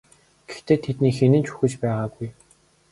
[0.49, 2.29] Гэхдээ тэдний хэн нь ч үхэж байгаагүй.